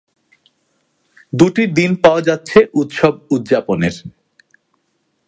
দুটির 1.33 1.69
দিন 1.73 1.91
পাওয়া 2.03 2.21
যাচ্ছে 2.21 2.59
উৎসব 2.73 3.13
উ্যাপনের। 3.29 3.95